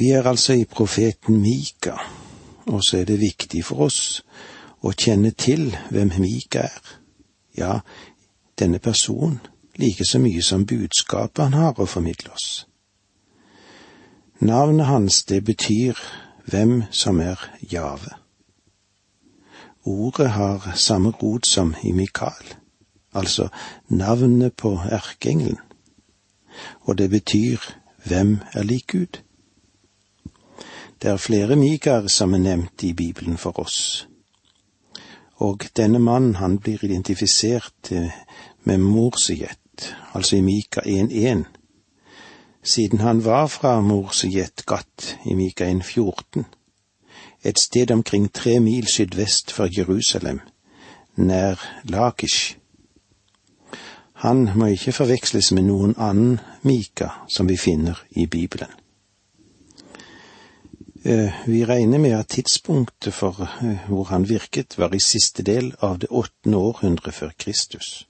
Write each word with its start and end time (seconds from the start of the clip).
Vi 0.00 0.10
er 0.10 0.24
altså 0.26 0.52
i 0.52 0.64
profeten 0.64 1.40
Mika, 1.40 1.92
og 2.66 2.80
så 2.84 2.96
er 2.96 3.04
det 3.04 3.18
viktig 3.20 3.60
for 3.68 3.84
oss 3.84 4.22
å 4.80 4.94
kjenne 4.96 5.34
til 5.36 5.74
hvem 5.92 6.14
Mika 6.22 6.62
er. 6.70 6.86
Ja, 7.52 7.74
denne 8.56 8.80
personen 8.80 9.42
like 9.76 10.08
så 10.08 10.22
mye 10.24 10.40
som 10.40 10.64
budskapet 10.64 11.44
han 11.44 11.58
har 11.60 11.76
å 11.76 11.84
formidle 11.84 12.32
oss. 12.32 12.64
Navnet 14.40 14.88
hans, 14.88 15.20
det 15.28 15.44
betyr 15.44 16.00
hvem 16.48 16.86
som 16.90 17.20
er 17.20 17.44
Jave. 17.60 18.16
Ordet 19.84 20.30
har 20.30 20.72
samme 20.80 21.12
rot 21.12 21.44
som 21.46 21.74
i 21.84 21.92
Mikael, 21.92 22.54
altså 23.12 23.52
navnet 23.88 24.56
på 24.56 24.78
erkeengelen, 24.80 25.60
og 26.88 26.96
det 26.98 27.10
betyr 27.10 27.74
hvem 28.08 28.38
er 28.54 28.64
lik 28.64 28.96
Gud. 28.96 29.26
Det 31.02 31.10
er 31.10 31.16
flere 31.16 31.56
Mikaer 31.56 32.08
som 32.12 32.34
er 32.34 32.42
nevnt 32.44 32.82
i 32.84 32.92
Bibelen 32.92 33.38
for 33.40 33.56
oss, 33.62 34.08
og 35.40 35.64
denne 35.76 35.98
mannen 35.98 36.34
han 36.36 36.58
blir 36.60 36.82
identifisert 36.84 37.92
med 38.68 38.78
Morsejet, 38.78 39.96
altså 40.12 40.36
i 40.36 40.40
Mika 40.40 40.80
1.1, 40.80 41.44
siden 42.62 43.00
han 43.00 43.24
var 43.24 43.46
fra 43.46 43.80
Morsejet 43.80 44.66
Gatt 44.66 45.16
i 45.24 45.34
Mika 45.34 45.70
1.14, 45.72 46.44
et 47.44 47.58
sted 47.58 47.90
omkring 47.90 48.28
tre 48.32 48.60
mil 48.60 48.86
sydvest 48.86 49.52
for 49.52 49.72
Jerusalem, 49.78 50.40
nær 51.16 51.64
Lakish. 51.84 52.58
Han 54.12 54.50
må 54.56 54.66
ikke 54.66 54.92
forveksles 54.92 55.52
med 55.52 55.64
noen 55.72 55.96
annen 55.96 56.40
Mika 56.62 57.08
som 57.28 57.48
vi 57.48 57.56
finner 57.56 58.04
i 58.10 58.26
Bibelen. 58.26 58.79
Vi 61.02 61.64
regner 61.64 61.98
med 61.98 62.12
at 62.12 62.28
tidspunktet 62.28 63.14
for 63.14 63.48
hvor 63.88 64.04
han 64.04 64.28
virket, 64.28 64.78
var 64.78 64.94
i 64.94 65.00
siste 65.00 65.42
del 65.42 65.74
av 65.80 65.98
det 65.98 66.10
åttende 66.10 66.58
århundre 66.58 67.12
før 67.12 67.30
Kristus. 67.38 68.06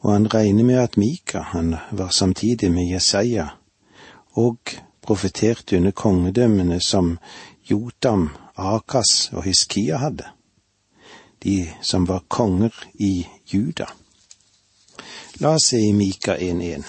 Og 0.00 0.12
han 0.12 0.28
regner 0.34 0.64
med 0.64 0.78
at 0.80 0.96
Mika, 0.96 1.42
han 1.52 1.76
var 1.92 2.08
samtidig 2.08 2.72
med 2.72 2.88
Jesaja, 2.88 3.48
og 4.32 4.58
profeterte 5.02 5.76
under 5.76 5.90
kongedømmene 5.90 6.80
som 6.80 7.18
Jotam, 7.70 8.30
Akas 8.56 9.30
og 9.32 9.44
Hiskia 9.44 9.96
hadde, 9.96 10.24
de 11.42 11.68
som 11.82 12.08
var 12.08 12.24
konger 12.28 12.72
i 12.94 13.26
Juda. 13.52 13.86
La 15.40 15.54
oss 15.56 15.70
se 15.72 15.80
i 15.80 15.92
Mika 15.92 16.36
1.1. 16.36 16.84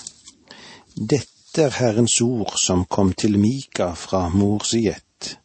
Dette 0.96 1.31
er 1.58 1.70
Herrens 1.70 2.22
ord 2.22 2.54
som 2.58 2.86
kom 2.86 3.14
til 3.14 3.40
Mika 3.40 3.92
fra 3.94 4.30
Morsiet, 4.30 5.40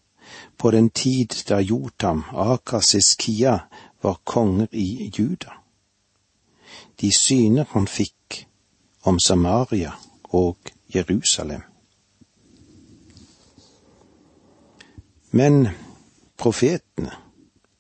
på 0.56 0.70
den 0.70 0.90
tid 0.90 1.34
da 1.48 1.58
Jotam, 1.58 2.24
Akas, 2.32 2.92
Hiskia 2.92 3.58
var 4.02 4.20
konger 4.24 4.66
i 4.72 5.10
Juda. 5.18 5.50
De 7.00 7.10
syner 7.12 7.64
han 7.70 7.86
fikk 7.86 8.46
om 9.02 9.18
Samaria 9.20 9.92
og 10.22 10.56
Jerusalem. 10.94 11.62
Men 15.30 15.68
profetene 16.38 17.10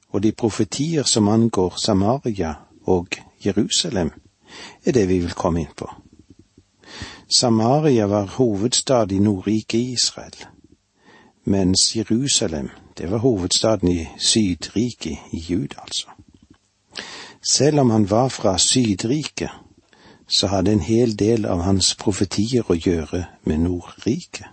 og 0.08 0.22
de 0.22 0.32
profetier 0.32 1.02
som 1.02 1.28
angår 1.28 1.78
Samaria 1.84 2.54
og 2.86 3.06
Jerusalem, 3.46 4.10
er 4.84 4.92
det 4.92 5.08
vi 5.08 5.18
vil 5.18 5.32
komme 5.32 5.60
inn 5.60 5.74
på. 5.76 6.05
Samaria 7.28 8.06
var 8.06 8.26
hovedstad 8.26 9.12
i 9.12 9.18
Nordriket 9.18 9.80
Israel, 9.80 10.46
mens 11.44 11.96
Jerusalem, 11.96 12.70
det 12.98 13.10
var 13.10 13.18
hovedstaden 13.18 13.88
i 13.88 14.08
Sydriket 14.18 15.18
i 15.32 15.38
Juda, 15.48 15.76
altså. 15.82 16.08
Selv 17.52 17.80
om 17.80 17.90
han 17.90 18.10
var 18.10 18.28
fra 18.28 18.58
Sydriket, 18.58 19.50
så 20.38 20.46
hadde 20.46 20.72
en 20.72 20.80
hel 20.80 21.18
del 21.18 21.46
av 21.46 21.60
hans 21.60 21.94
profetier 21.94 22.70
å 22.70 22.74
gjøre 22.74 23.24
med 23.42 23.58
Nordriket. 23.58 24.46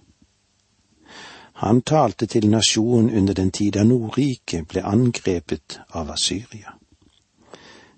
Han 1.53 1.81
talte 1.81 2.25
til 2.25 2.50
nasjonen 2.50 3.13
under 3.17 3.34
den 3.34 3.51
tid 3.51 3.73
da 3.73 3.84
Nordriket 3.84 4.67
ble 4.67 4.81
angrepet 4.81 5.79
av 5.90 6.09
Asyria. 6.09 6.73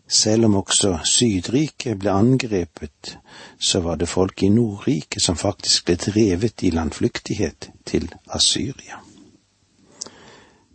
Selv 0.08 0.46
om 0.46 0.56
også 0.56 1.00
Sydriket 1.04 1.98
ble 2.00 2.12
angrepet, 2.14 3.18
så 3.60 3.80
var 3.82 3.96
det 3.98 4.10
folk 4.10 4.44
i 4.44 4.50
Nordriket 4.54 5.22
som 5.22 5.38
faktisk 5.38 5.88
ble 5.88 5.96
drevet 5.98 6.62
i 6.64 6.70
landflyktighet 6.70 7.72
til 7.86 8.12
Asyria. 8.30 9.02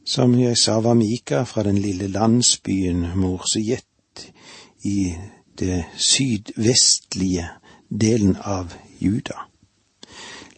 Som 0.07 0.35
jeg 0.35 0.59
sa, 0.59 0.81
var 0.81 0.99
Mika 0.99 1.45
fra 1.47 1.63
den 1.63 1.79
lille 1.79 2.09
landsbyen 2.11 3.07
Morsejet 3.15 4.33
i 4.83 5.15
det 5.59 5.85
sydvestlige 5.97 7.47
delen 7.91 8.37
av 8.37 8.75
Juda, 8.99 9.47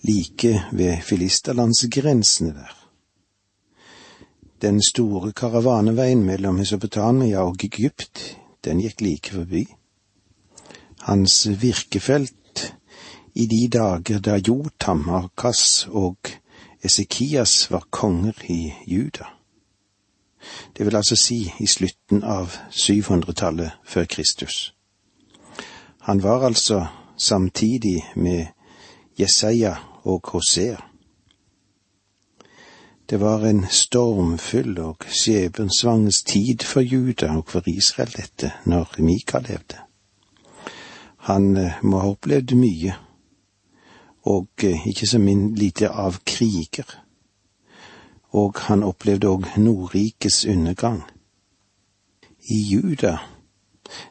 like 0.03 0.63
ved 0.73 1.03
filisterlandsgrensene 1.05 2.55
der. 2.57 2.79
Den 4.63 4.81
store 4.83 5.33
karavaneveien 5.33 6.23
mellom 6.23 6.55
Mesopotamia 6.55 7.43
og 7.43 7.65
Egypt, 7.65 8.39
den 8.65 8.81
gikk 8.81 9.01
like 9.01 9.35
forbi. 9.35 9.67
Hans 11.09 11.49
virkefelt 11.61 12.75
i 13.35 13.47
de 13.47 13.69
dager 13.69 14.19
da 14.21 14.39
Jotam, 14.39 15.09
Akas 15.09 15.87
og 15.91 16.17
Esekias 16.83 17.71
var 17.71 17.87
konger 17.91 18.45
i 18.49 18.73
Juda 18.87 19.33
det 20.77 20.87
vil 20.87 20.97
altså 20.97 21.17
si 21.17 21.53
i 21.59 21.67
slutten 21.67 22.25
av 22.25 22.57
700-tallet 22.71 23.71
før 23.85 24.05
Kristus. 24.05 24.75
Han 26.01 26.23
var 26.23 26.47
altså 26.47 26.87
samtidig 27.17 28.03
med 28.17 28.47
Jesaja 29.19 29.77
og 30.03 30.21
Hosea. 30.33 30.77
Det 33.13 33.21
var 33.21 33.45
en 33.45 33.67
stormfull 33.69 34.79
og 34.81 35.05
skjebnesvangers 35.13 36.23
tid 36.25 36.65
for 36.65 36.81
Juda 36.81 37.29
og 37.37 37.45
for 37.53 37.69
Israel 37.69 38.15
dette, 38.17 38.55
når 38.65 38.97
Mika 39.05 39.43
levde. 39.45 39.85
Han 41.29 41.53
må 41.83 42.01
ha 42.01 42.15
opplevd 42.17 42.57
mye, 42.57 42.97
og 44.25 44.65
ikke 44.65 45.07
så 45.07 45.21
min 45.21 45.51
lite 45.55 45.93
av 45.93 46.23
kriger 46.25 46.97
og 48.33 48.57
han 48.67 48.83
opplevde 48.83 49.29
òg 49.29 49.49
Nordrikes 49.61 50.45
undergang. 50.49 51.03
I 52.49 52.59
Juda, 52.73 53.19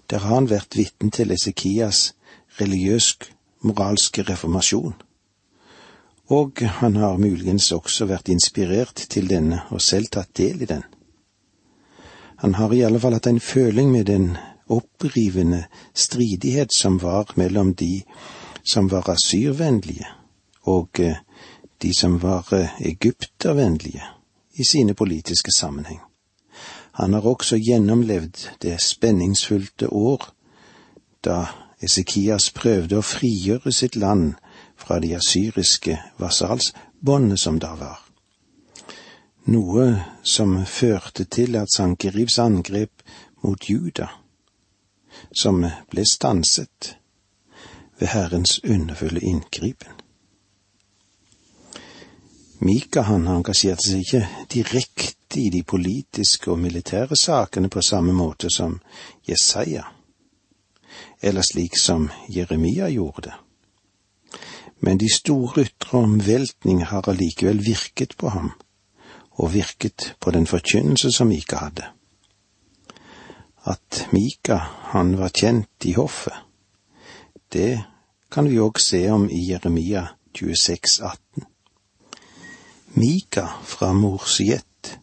der 0.10 0.18
har 0.18 0.36
han 0.36 0.50
vært 0.50 0.78
vitne 0.78 1.10
til 1.12 1.32
Esekias 1.34 2.14
religiøsk-moralske 2.60 4.24
reformasjon, 4.30 4.94
og 6.32 6.62
han 6.80 6.96
har 6.96 7.20
muligens 7.20 7.72
også 7.76 8.08
vært 8.08 8.30
inspirert 8.32 9.04
til 9.12 9.28
denne 9.28 9.66
og 9.70 9.82
selv 9.84 10.08
tatt 10.16 10.32
del 10.40 10.64
i 10.64 10.70
den. 10.70 10.86
Han 12.42 12.56
har 12.56 12.74
i 12.74 12.84
alle 12.88 13.00
fall 13.04 13.18
hatt 13.18 13.28
en 13.28 13.42
føling 13.44 13.92
med 13.92 14.08
den 14.08 14.32
opprivende 14.72 15.66
stridighet 15.94 16.72
som 16.74 17.02
var 17.04 17.34
mellom 17.36 17.74
de 17.76 18.04
som 18.64 18.88
var 18.90 19.10
asyrvennlige, 19.12 20.08
og 20.64 21.02
de 21.82 21.94
som 21.94 22.22
var 22.22 22.48
eh, 22.54 22.70
egyptervennlige 22.80 24.04
i 24.54 24.64
sine 24.64 24.94
politiske 24.94 25.52
sammenheng. 25.52 26.00
Han 26.92 27.14
har 27.14 27.28
også 27.28 27.58
gjennomlevd 27.58 28.48
det 28.62 28.82
spenningsfylte 28.82 29.90
år 29.90 30.30
da 31.26 31.46
Esekias 31.82 32.52
prøvde 32.54 33.00
å 33.00 33.06
frigjøre 33.06 33.72
sitt 33.74 33.96
land 33.96 34.36
fra 34.82 35.00
de 35.00 35.14
asyriske 35.16 35.98
vasalsbåndene 36.18 37.38
som 37.38 37.60
da 37.60 37.76
var. 37.80 38.00
Noe 39.52 39.86
som 40.24 40.66
førte 40.66 41.26
til 41.26 41.56
at 41.58 41.72
Sankerivs 41.74 42.38
angrep 42.40 43.02
mot 43.44 43.70
Juda, 43.70 44.08
som 45.34 45.64
ble 45.90 46.06
stanset 46.06 46.96
ved 48.00 48.14
Herrens 48.14 48.60
underfulle 48.64 49.22
inngripen. 49.22 49.98
Mika 52.62 53.02
han 53.02 53.26
engasjerte 53.28 53.88
seg 53.88 54.04
ikke 54.06 54.46
direkte 54.54 55.42
i 55.42 55.50
de 55.50 55.64
politiske 55.66 56.52
og 56.54 56.60
militære 56.62 57.18
sakene 57.18 57.72
på 57.74 57.82
samme 57.82 58.14
måte 58.14 58.52
som 58.54 58.76
Jesaja, 59.26 59.88
eller 61.22 61.42
slik 61.42 61.80
som 61.82 62.12
Jeremia 62.30 62.90
gjorde 62.94 63.32
det. 63.32 63.40
Men 64.82 64.98
de 64.98 65.10
store 65.14 65.66
ytre 65.66 65.98
omveltning 65.98 66.86
har 66.86 67.10
allikevel 67.10 67.62
virket 67.66 68.16
på 68.18 68.30
ham, 68.34 68.52
og 69.32 69.54
virket 69.54 70.16
på 70.20 70.32
den 70.32 70.48
forkynnelse 70.48 71.12
som 71.12 71.28
Mika 71.28 71.56
hadde. 71.56 71.86
At 73.66 74.08
Mika, 74.12 74.58
han 74.94 75.18
var 75.18 75.30
kjent 75.30 75.86
i 75.86 75.94
hoffet, 75.94 76.34
det 77.54 77.84
kan 78.32 78.48
vi 78.50 78.60
òg 78.64 78.80
se 78.80 79.04
om 79.12 79.28
i 79.30 79.44
Jeremia 79.50 80.06
26, 80.34 81.02
18. 81.04 81.46
Mika 82.96 83.48
fra 83.64 83.94
Morsiet, 83.94 85.00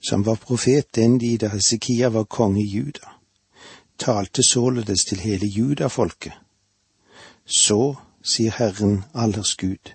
som 0.00 0.24
var 0.26 0.40
profet 0.40 0.94
den 0.96 1.18
de 1.18 1.36
da 1.38 1.48
Hesekia 1.52 2.08
var 2.08 2.24
konge 2.24 2.62
i 2.62 2.66
Juda, 2.66 3.14
talte 3.98 4.42
således 4.42 5.04
til 5.04 5.20
hele 5.20 5.46
judafolket. 5.46 6.32
Så 7.46 7.94
sier 8.22 8.52
Herren 8.58 9.04
allers 9.14 9.56
Gud. 9.56 9.94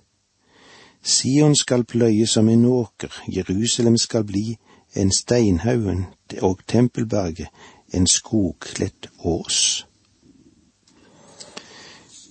Sion 1.03 1.55
skal 1.55 1.83
pløye 1.83 2.27
som 2.27 2.49
en 2.49 2.65
åker, 2.65 3.13
Jerusalem 3.27 3.97
skal 3.97 4.23
bli 4.23 4.57
en 4.95 5.11
steinhaugen 5.11 6.05
og 6.41 6.59
tempelberget 6.67 7.47
en 7.93 8.07
skogkledt 8.07 9.09
ås. 9.19 9.87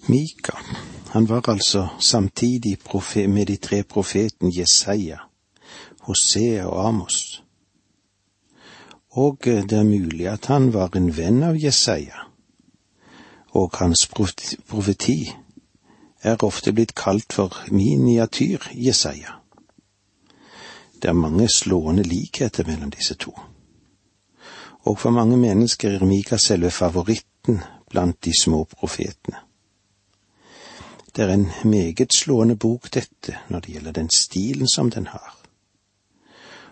Mika, 0.09 0.53
han 1.11 1.29
var 1.29 1.49
altså 1.49 1.89
samtidig 2.01 2.79
med 3.29 3.47
de 3.47 3.57
tre 3.57 3.83
profeten 3.83 4.53
Jesaja, 4.59 5.19
Hosea 6.01 6.65
og 6.65 6.89
Amos. 6.89 7.43
Og 9.11 9.39
det 9.45 9.73
er 9.73 9.85
mulig 9.85 10.29
at 10.29 10.47
han 10.47 10.73
var 10.73 10.97
en 10.97 11.17
venn 11.17 11.43
av 11.43 11.57
Jesaja, 11.57 12.27
og 13.51 13.71
hans 13.79 14.09
profeti 14.69 15.31
er 16.25 16.45
ofte 16.45 16.73
blitt 16.73 16.95
kalt 16.97 17.33
for 17.33 17.53
miniatyr-Jesaja. 17.71 19.41
Det 21.03 21.09
er 21.09 21.13
mange 21.13 21.49
slående 21.53 22.03
likheter 22.03 22.65
mellom 22.65 22.91
disse 22.91 23.15
to. 23.15 23.35
Og 24.85 24.99
for 24.99 25.11
mange 25.11 25.37
mennesker 25.37 25.99
er 25.99 26.05
Mika 26.05 26.37
selve 26.37 26.71
favoritten 26.71 27.61
blant 27.91 28.25
de 28.25 28.33
små 28.41 28.65
profetene. 28.65 29.37
Det 31.17 31.25
er 31.25 31.35
en 31.35 31.51
meget 31.65 32.13
slående 32.13 32.57
bok, 32.57 32.95
dette, 32.95 33.37
når 33.49 33.61
det 33.61 33.73
gjelder 33.73 33.93
den 33.93 34.11
stilen 34.11 34.69
som 34.69 34.91
den 34.91 35.07
har. 35.07 35.37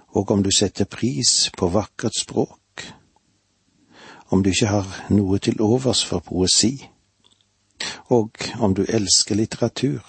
Og 0.08 0.30
om 0.30 0.42
du 0.42 0.50
setter 0.50 0.84
pris 0.84 1.50
på 1.58 1.68
vakkert 1.68 2.16
språk, 2.20 2.92
om 4.30 4.42
du 4.42 4.50
ikke 4.50 4.66
har 4.66 4.88
noe 5.10 5.38
til 5.38 5.60
overs 5.60 6.04
for 6.04 6.18
poesi, 6.18 6.88
og 8.04 8.30
om 8.60 8.74
du 8.74 8.84
elsker 8.88 9.34
litteratur, 9.34 10.00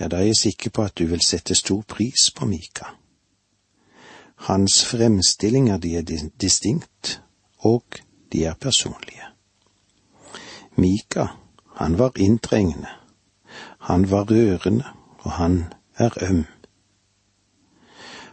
ja, 0.00 0.08
da 0.08 0.16
er 0.16 0.30
jeg 0.30 0.36
sikker 0.36 0.70
på 0.70 0.84
at 0.84 0.98
du 0.98 1.06
vil 1.06 1.22
sette 1.24 1.54
stor 1.54 1.82
pris 1.88 2.30
på 2.36 2.46
Mika. 2.46 2.92
Hans 4.36 4.84
fremstillinger, 4.84 5.78
de 5.78 5.96
er 5.96 6.28
distinkt, 6.40 7.20
og 7.58 7.84
de 8.32 8.44
er 8.44 8.54
personlige. 8.60 9.24
Mika, 10.76 11.26
han 11.76 11.98
var 11.98 12.12
inntrengende, 12.16 12.88
han 13.80 14.10
var 14.10 14.30
rørende, 14.30 14.84
og 15.18 15.32
han 15.32 15.64
er 15.96 16.10
øm. 16.22 16.44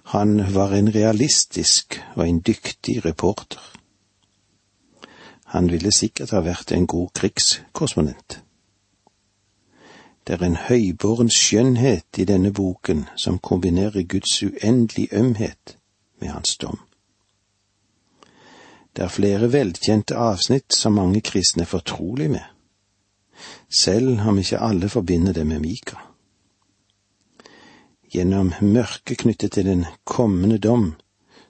Han 0.03 0.53
var 0.53 0.73
en 0.73 0.95
realistisk 0.95 2.01
og 2.15 2.29
en 2.29 2.41
dyktig 2.47 3.05
reporter. 3.05 3.72
Han 5.53 5.67
ville 5.69 5.91
sikkert 5.93 6.31
ha 6.33 6.39
vært 6.41 6.71
en 6.73 6.87
god 6.89 7.11
krigskorrespondent. 7.13 8.39
Det 10.25 10.33
er 10.33 10.45
en 10.47 10.55
høybåren 10.57 11.29
skjønnhet 11.29 12.17
i 12.17 12.25
denne 12.25 12.49
boken 12.49 13.03
som 13.21 13.37
kombinerer 13.37 14.07
Guds 14.09 14.33
uendelige 14.41 15.13
ømhet 15.19 15.75
med 16.21 16.33
hans 16.33 16.55
dom. 16.57 16.79
Det 18.95 19.05
er 19.05 19.13
flere 19.13 19.51
velkjente 19.53 20.17
avsnitt 20.17 20.73
som 20.73 20.97
mange 20.97 21.21
kristne 21.21 21.67
er 21.67 21.69
fortrolig 21.69 22.31
med, 22.33 22.49
selv 23.69 24.25
om 24.25 24.41
ikke 24.41 24.57
alle 24.57 24.89
forbinder 24.89 25.37
det 25.37 25.45
med 25.47 25.61
Mika. 25.61 26.01
Gjennom 28.09 28.55
mørket 28.61 29.21
knyttet 29.21 29.51
til 29.51 29.69
den 29.69 29.85
kommende 30.05 30.57
dom 30.57 30.95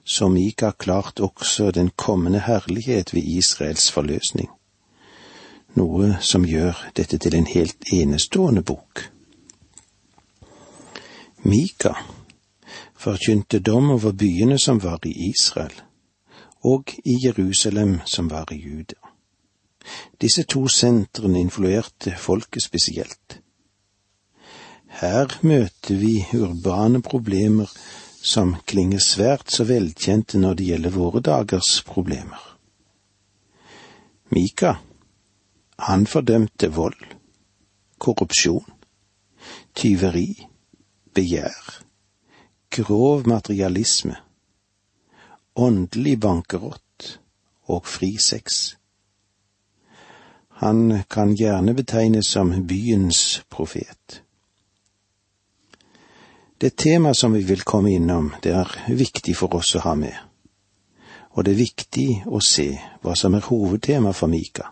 så 0.04 0.28
Mika 0.28 0.70
klart 0.70 1.20
også 1.20 1.70
den 1.70 1.90
kommende 1.96 2.40
herlighet 2.40 3.14
ved 3.14 3.22
Israels 3.22 3.90
forløsning, 3.90 4.50
noe 5.74 6.16
som 6.20 6.44
gjør 6.44 6.90
dette 6.96 7.18
til 7.18 7.34
en 7.34 7.46
helt 7.46 7.92
enestående 7.92 8.62
bok. 8.62 9.08
Mika 11.44 11.94
forkynte 12.96 13.58
dom 13.58 13.90
over 13.90 14.12
byene 14.12 14.58
som 14.58 14.82
var 14.82 15.00
i 15.04 15.30
Israel, 15.30 15.74
og 16.64 16.92
i 17.04 17.18
Jerusalem 17.24 17.98
som 18.04 18.30
var 18.30 18.52
i 18.52 18.60
Juda. 18.60 19.00
Disse 20.20 20.44
to 20.48 20.68
sentrene 20.68 21.40
influerte 21.40 22.14
folket 22.16 22.62
spesielt. 22.62 23.40
Her 24.88 25.32
møter 25.42 25.96
vi 25.98 26.24
urbane 26.32 27.02
problemer 27.02 27.68
som 28.24 28.56
klinger 28.64 29.02
svært 29.04 29.52
så 29.52 29.66
velkjente 29.68 30.38
når 30.40 30.56
det 30.56 30.68
gjelder 30.70 30.94
våre 30.94 31.20
dagers 31.20 31.82
problemer. 31.84 32.40
Mika, 34.32 34.78
han 35.84 36.06
fordømte 36.08 36.70
vold, 36.72 37.04
korrupsjon, 38.00 38.64
tyveri, 39.76 40.30
begjær, 41.14 41.82
grov 42.72 43.28
materialisme, 43.28 44.16
åndelig 45.54 46.16
bankerott 46.24 47.10
og 47.68 47.86
fri 47.86 48.14
sex. 48.16 48.76
Han 50.64 51.02
kan 51.10 51.36
gjerne 51.36 51.76
betegnes 51.76 52.32
som 52.32 52.56
byens 52.66 53.42
profet. 53.50 54.23
Det 56.58 56.76
tema 56.76 57.14
som 57.14 57.32
vi 57.32 57.42
vil 57.42 57.62
komme 57.62 57.90
innom, 57.90 58.34
det 58.42 58.52
er 58.54 58.70
viktig 58.88 59.34
for 59.36 59.54
oss 59.58 59.74
å 59.74 59.82
ha 59.88 59.94
med. 59.98 60.14
Og 61.34 61.44
det 61.44 61.52
er 61.52 61.62
viktig 61.64 62.08
å 62.30 62.40
se 62.40 62.68
hva 63.02 63.16
som 63.18 63.34
er 63.34 63.46
hovedtema 63.48 64.12
for 64.14 64.30
Mika. 64.30 64.70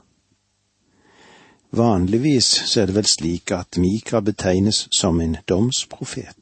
Vanligvis 1.72 2.50
så 2.68 2.82
er 2.82 2.86
det 2.86 2.94
vel 3.00 3.08
slik 3.08 3.52
at 3.56 3.80
Mika 3.82 4.20
betegnes 4.20 4.86
som 4.94 5.20
en 5.20 5.38
domsprofet. 5.48 6.38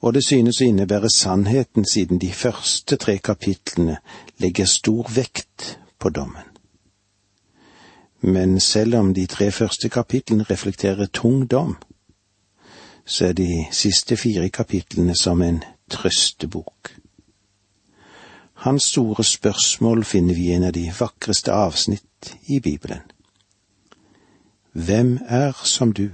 Og 0.00 0.14
det 0.16 0.24
synes 0.24 0.60
å 0.60 0.68
innebære 0.68 1.10
sannheten 1.12 1.84
siden 1.88 2.18
de 2.18 2.32
første 2.32 2.96
tre 2.96 3.18
kapitlene 3.18 3.98
legger 4.40 4.68
stor 4.68 5.08
vekt 5.14 5.76
på 5.98 6.10
dommen. 6.10 6.46
Men 8.20 8.60
selv 8.60 8.96
om 8.96 9.14
de 9.14 9.26
tre 9.26 9.50
første 9.52 9.88
kapitlene 9.88 10.44
reflekterer 10.48 11.08
tung 11.12 11.46
dom, 11.48 11.76
så 13.10 13.26
er 13.26 13.32
de 13.32 13.66
siste 13.74 14.16
fire 14.16 14.48
kapitlene 14.54 15.16
som 15.18 15.42
en 15.42 15.62
trøstebok. 15.90 16.92
Hans 18.54 18.82
store 18.82 19.24
spørsmål 19.24 20.04
finner 20.04 20.34
vi 20.34 20.46
i 20.50 20.52
en 20.54 20.68
av 20.68 20.72
de 20.76 20.84
vakreste 20.98 21.52
avsnitt 21.52 22.34
i 22.46 22.60
Bibelen. 22.60 23.02
Hvem 24.72 25.18
er 25.26 25.52
som 25.64 25.92
du? 25.92 26.10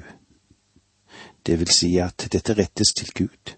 Det 1.47 1.59
vil 1.59 1.69
si 1.75 1.91
at 2.01 2.29
dette 2.33 2.57
rettes 2.57 2.95
til 2.97 3.13
Gud. 3.15 3.55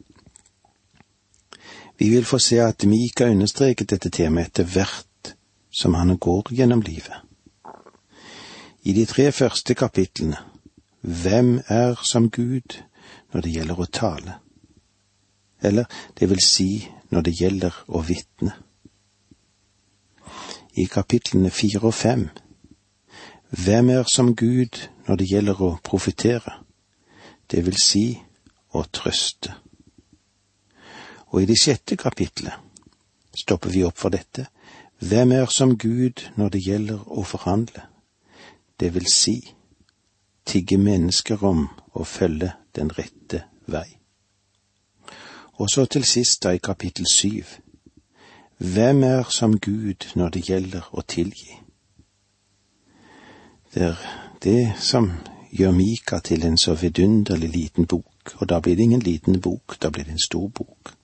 Vi 1.99 2.09
vil 2.11 2.25
få 2.25 2.39
se 2.39 2.59
at 2.63 2.85
Mika 2.85 3.31
understreket 3.31 3.91
dette 3.91 4.11
temaet 4.11 4.51
etter 4.51 4.67
hvert 4.67 5.35
som 5.71 5.95
han 5.95 6.17
går 6.17 6.51
gjennom 6.51 6.83
livet. 6.83 7.23
I 8.83 8.93
de 8.93 9.05
tre 9.07 9.33
første 9.33 9.75
kapitlene, 9.75 10.37
Hvem 11.01 11.61
er 11.69 11.95
som 12.03 12.31
Gud, 12.31 12.83
når 13.33 13.45
det 13.45 13.55
gjelder 13.55 13.81
å 13.81 13.91
tale, 13.93 14.39
eller 15.61 15.89
det 16.19 16.29
vil 16.31 16.43
si 16.45 16.71
når 17.11 17.27
det 17.27 17.35
gjelder 17.41 17.83
å 17.89 18.03
vitne. 18.05 18.55
I 20.79 20.87
kapitlene 20.87 21.51
fire 21.51 21.89
og 21.89 21.95
fem 21.95 22.29
Hvem 23.49 23.89
er 23.91 24.05
som 24.05 24.35
Gud 24.37 24.77
når 25.07 25.17
det 25.17 25.27
gjelder 25.31 25.61
å 25.65 25.69
profetere, 25.81 26.59
det 27.49 27.63
vil 27.65 27.79
si 27.81 28.19
å 28.77 28.83
trøste. 28.93 29.55
Og 31.33 31.43
i 31.43 31.49
det 31.49 31.57
sjette 31.57 31.97
kapitlet 31.97 32.53
stopper 33.33 33.73
vi 33.73 33.87
opp 33.89 33.97
for 33.97 34.13
dette. 34.13 34.51
Hvem 35.01 35.33
er 35.33 35.49
som 35.49 35.77
Gud 35.81 36.27
når 36.37 36.53
det 36.53 36.61
gjelder 36.67 37.09
å 37.09 37.25
forhandle, 37.25 37.87
det 38.81 38.93
vil 38.95 39.09
si 39.09 39.39
tigge 40.45 40.77
mennesker 40.77 41.45
om 41.45 41.65
å 41.95 42.05
følge 42.05 42.53
den 42.79 42.93
rette 42.99 43.43
vei. 43.67 43.87
Og 45.59 45.71
så 45.71 45.85
til 45.87 46.05
sist 46.05 46.43
da 46.43 46.55
i 46.55 46.63
kapittel 46.63 47.07
syv. 47.07 47.45
Hvem 48.59 49.03
er 49.03 49.23
som 49.31 49.59
Gud 49.59 50.15
når 50.15 50.29
det 50.29 50.45
gjelder 50.49 50.87
å 50.93 51.03
tilgi? 51.03 51.59
Det 53.75 53.83
er 53.83 53.99
det 54.43 54.73
som 54.79 55.11
gjør 55.53 55.71
Mika 55.71 56.19
til 56.19 56.45
en 56.47 56.59
så 56.59 56.75
vidunderlig 56.75 57.49
liten 57.49 57.87
bok, 57.87 58.35
og 58.35 58.49
da 58.49 58.61
blir 58.61 58.77
det 58.77 58.83
ingen 58.83 59.03
liten 59.03 59.41
bok, 59.41 59.77
da 59.83 59.91
blir 59.91 60.05
det 60.05 60.13
en 60.13 60.27
stor 60.27 60.49
bok. 60.49 60.95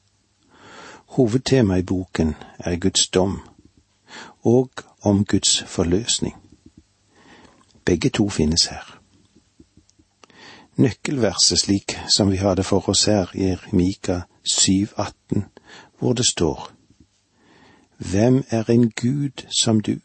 Hovedtemaet 1.15 1.83
i 1.83 1.87
boken 1.87 2.35
er 2.59 2.77
Guds 2.77 3.09
dom, 3.09 3.41
og 4.43 4.71
om 5.03 5.25
Guds 5.25 5.63
forløsning. 5.63 6.35
Begge 7.85 8.09
to 8.11 8.29
finnes 8.29 8.67
her. 8.67 9.04
Nøkkelverset 10.77 11.61
slik 11.61 11.97
som 12.17 12.31
vi 12.31 12.37
hadde 12.37 12.65
for 12.67 12.89
oss 12.89 13.05
her 13.11 13.31
i 13.35 13.55
Mika 13.73 14.21
7,18, 14.49 15.45
hvor 15.99 16.13
det 16.13 16.27
står 16.27 16.71
Hvem 17.99 18.45
er 18.51 18.71
en 18.71 18.91
Gud 18.91 19.47
som 19.63 19.81
du, 19.81 19.99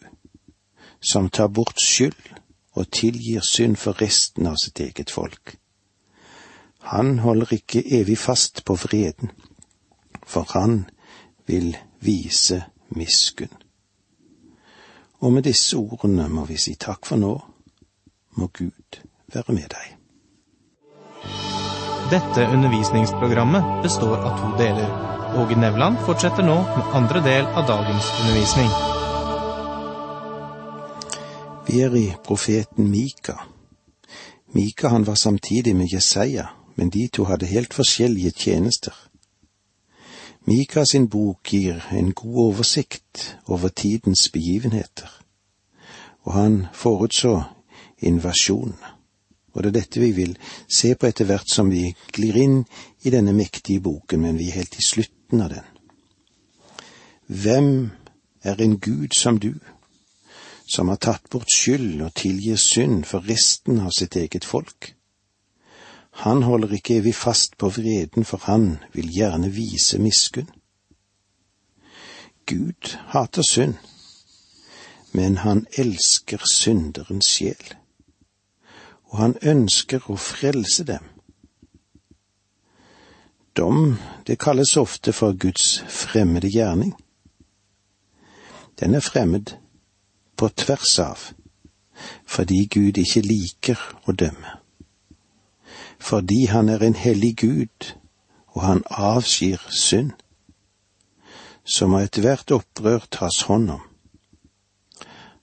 som 1.01 1.29
tar 1.29 1.47
bort 1.47 1.81
skyld 1.81 2.35
og 2.71 2.91
tilgir 2.91 3.41
synd 3.41 3.75
for 3.75 4.01
resten 4.01 4.47
av 4.47 4.55
sitt 4.61 4.79
eget 4.79 5.11
folk? 5.11 5.57
Han 6.79 7.19
holder 7.19 7.53
ikke 7.53 7.83
evig 7.99 8.17
fast 8.17 8.65
på 8.65 8.75
vreden, 8.75 9.31
for 10.23 10.47
han 10.53 10.85
vil 11.45 11.77
vise 11.99 12.63
miskunn. 12.89 13.53
Og 15.19 15.33
med 15.33 15.43
disse 15.43 15.77
ordene 15.77 16.29
må 16.29 16.45
vi 16.45 16.57
si 16.57 16.75
takk 16.79 17.05
for 17.05 17.19
nå, 17.19 17.35
må 18.31 18.47
Gud 18.47 19.01
være 19.33 19.53
med 19.53 19.67
deg. 19.73 19.98
Dette 22.09 22.47
undervisningsprogrammet 22.53 23.83
består 23.83 24.17
av 24.17 24.37
to 24.39 24.63
deler. 24.63 24.89
Åge 25.37 25.55
Nevland 25.55 25.99
fortsetter 26.05 26.41
nå 26.43 26.55
med 26.61 26.95
andre 26.97 27.21
del 27.21 27.45
av 27.45 27.67
dagens 27.67 28.07
undervisning. 28.21 28.71
Vi 31.67 31.83
er 31.85 31.95
i 31.95 32.15
profeten 32.25 32.89
Mika. 32.89 33.37
Mika 34.57 34.89
han 34.89 35.05
var 35.05 35.15
samtidig 35.15 35.75
med 35.75 35.93
Jesaja, 35.93 36.47
men 36.75 36.89
de 36.89 37.07
to 37.07 37.29
hadde 37.29 37.45
helt 37.45 37.73
forskjellige 37.73 38.31
tjenester. 38.31 38.93
Mika 40.47 40.85
sin 40.85 41.07
bok 41.07 41.53
gir 41.53 41.85
en 41.91 42.13
god 42.13 42.37
oversikt 42.47 43.37
over 43.45 43.69
tidens 43.69 44.29
begivenheter, 44.33 45.09
og 46.25 46.33
han 46.33 46.65
forutså 46.73 47.43
invasjonen. 48.01 48.98
Og 49.59 49.65
det 49.65 49.69
er 49.73 49.79
dette 49.81 49.99
vi 49.99 50.13
vil 50.15 50.37
se 50.71 50.93
på 50.95 51.09
etter 51.09 51.27
hvert 51.27 51.51
som 51.51 51.67
vi 51.67 51.89
glir 52.15 52.37
inn 52.39 52.61
i 53.03 53.11
denne 53.11 53.33
mektige 53.35 53.83
boken, 53.83 54.21
men 54.23 54.37
vi 54.39 54.47
er 54.47 54.61
helt 54.61 54.77
i 54.79 54.85
slutten 54.85 55.41
av 55.43 55.51
den. 55.51 55.65
Hvem 57.27 57.73
er 58.47 58.61
en 58.63 58.77
Gud 58.79 59.17
som 59.19 59.35
du, 59.35 59.57
som 60.63 60.87
har 60.87 61.01
tatt 61.03 61.27
bort 61.27 61.51
skyld 61.51 61.99
og 62.05 62.15
tilgir 62.15 62.55
synd 62.55 63.03
for 63.09 63.27
resten 63.27 63.81
av 63.83 63.91
sitt 63.97 64.15
eget 64.15 64.47
folk? 64.47 64.93
Han 66.23 66.45
holder 66.47 66.77
ikke 66.79 67.01
evig 67.01 67.13
fast 67.15 67.57
på 67.59 67.67
vreden, 67.75 68.23
for 68.23 68.39
han 68.47 68.77
vil 68.95 69.11
gjerne 69.11 69.51
vise 69.51 69.99
miskunn. 69.99 70.47
Gud 72.47 72.95
hater 73.11 73.43
synd, 73.43 73.75
men 75.11 75.37
han 75.43 75.65
elsker 75.75 76.47
synderens 76.47 77.27
sjel, 77.27 77.75
og 79.09 79.17
han 79.17 79.35
ønsker 79.41 80.05
å 80.09 80.17
frelse 80.21 80.85
dem. 80.85 81.03
Dom, 83.57 83.97
det 84.27 84.39
kalles 84.39 84.77
ofte 84.77 85.13
for 85.13 85.33
Guds 85.33 85.79
fremmede 85.89 86.51
gjerning. 86.53 86.93
Den 88.79 88.95
er 88.95 89.03
fremmed 89.03 89.57
på 90.37 90.47
tvers 90.55 90.95
av, 91.03 91.27
fordi 92.25 92.63
Gud 92.71 93.01
ikke 93.01 93.25
liker 93.25 93.85
å 94.07 94.15
dømme 94.15 94.59
fordi 95.99 96.45
han 96.45 96.69
er 96.69 96.83
en 96.83 96.95
hellig 96.95 97.35
Gud, 97.37 97.95
og 98.47 98.61
han 98.61 98.83
avskyr 98.89 99.57
synd, 99.69 100.11
så 101.63 101.87
må 101.87 101.99
ethvert 101.99 102.51
opprør 102.51 103.05
tas 103.11 103.41
hånd 103.45 103.69
om. 103.69 103.83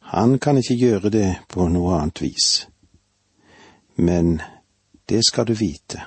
Han 0.00 0.38
kan 0.38 0.58
ikke 0.58 0.74
gjøre 0.74 1.10
det 1.10 1.28
på 1.48 1.68
noe 1.68 2.00
annet 2.00 2.22
vis. 2.22 2.66
Men 3.96 4.42
det 5.08 5.22
skal 5.26 5.46
du 5.46 5.54
vite, 5.54 6.02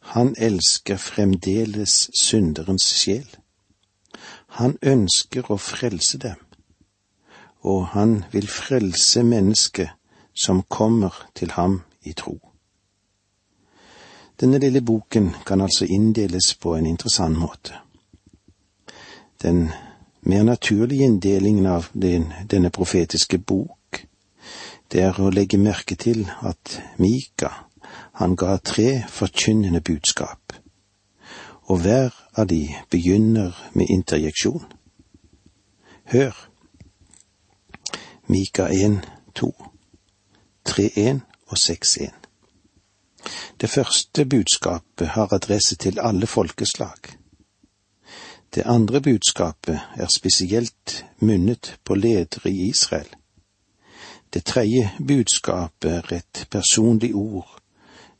han 0.00 0.34
elsker 0.38 0.96
fremdeles 0.96 2.10
synderens 2.16 2.86
sjel. 3.02 3.28
Han 4.60 4.78
ønsker 4.82 5.50
å 5.52 5.58
frelse 5.60 6.18
dem, 6.18 6.40
og 7.60 7.90
han 7.92 8.22
vil 8.32 8.48
frelse 8.48 9.22
mennesket 9.22 9.92
som 10.32 10.62
kommer 10.68 11.14
til 11.34 11.52
ham 11.58 11.82
i 12.02 12.12
tro. 12.12 12.38
Denne 14.40 14.58
lille 14.62 14.80
boken 14.80 15.32
kan 15.46 15.60
altså 15.60 15.84
inndeles 15.84 16.54
på 16.54 16.76
en 16.76 16.86
interessant 16.86 17.38
måte. 17.38 17.74
Den 19.42 19.68
mer 20.20 20.42
naturlige 20.42 21.04
inndelingen 21.04 21.66
av 21.66 21.90
den, 21.92 22.32
denne 22.50 22.70
profetiske 22.70 23.38
bok, 23.38 23.77
det 24.92 25.02
er 25.04 25.20
å 25.20 25.30
legge 25.30 25.58
merke 25.60 25.96
til 26.00 26.24
at 26.46 26.78
Mika, 26.96 27.50
han 28.20 28.36
ga 28.36 28.56
tre 28.64 29.04
forkynnende 29.08 29.80
budskap, 29.80 30.54
og 31.68 31.82
hver 31.84 32.14
av 32.34 32.48
de 32.48 32.62
begynner 32.90 33.56
med 33.74 33.90
interjeksjon. 33.92 34.64
Hør, 36.12 36.32
Mika 38.28 38.68
1, 38.72 39.02
2, 39.34 39.52
3, 40.64 40.90
1 40.96 41.20
og 41.48 41.58
6, 41.58 41.96
1. 41.96 42.28
Det 43.60 43.70
første 43.70 44.24
budskapet 44.24 45.08
har 45.08 45.32
adresse 45.32 45.76
til 45.76 46.00
alle 46.00 46.26
folkeslag. 46.26 47.12
Det 48.54 48.62
andre 48.66 49.00
budskapet 49.00 49.80
er 49.96 50.06
spesielt 50.06 51.04
munnet 51.20 51.76
på 51.84 51.94
ledere 51.94 52.50
i 52.50 52.68
Israel. 52.68 53.08
Det 54.34 54.44
tredje 54.44 54.90
budskapet 54.98 56.12
et 56.12 56.46
personlig 56.50 57.14
ord 57.14 57.60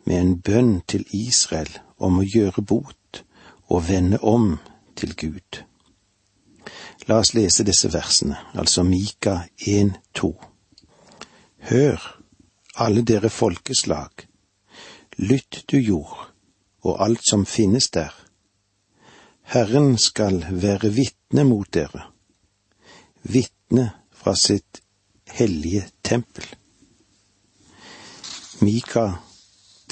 med 0.07 0.21
en 0.21 0.41
bønn 0.41 0.81
til 0.88 1.05
Israel 1.12 1.71
om 1.99 2.21
å 2.21 2.25
gjøre 2.25 2.62
bot 2.62 3.25
og 3.69 3.88
vende 3.88 4.21
om 4.25 4.55
til 4.97 5.12
Gud. 5.17 5.62
La 7.09 7.21
oss 7.21 7.35
lese 7.37 7.65
disse 7.65 7.93
versene, 7.93 8.38
altså 8.55 8.83
Mika 8.85 9.43
1,2. 9.61 10.33
Hør, 11.69 12.00
alle 12.77 13.03
dere 13.03 13.29
folkeslag, 13.29 14.29
Lytt 15.19 15.65
du 15.67 15.79
jord, 15.79 16.29
og 16.87 17.00
alt 17.03 17.25
som 17.27 17.43
finnes 17.47 17.91
der. 17.91 18.12
Herren 19.50 19.97
skal 19.99 20.45
være 20.50 20.93
vitne 20.95 21.43
mot 21.45 21.67
dere, 21.75 22.05
vitne 23.23 23.88
fra 24.15 24.37
sitt 24.38 24.79
hellige 25.30 25.85
tempel. 26.02 26.47
Mika 28.61 29.12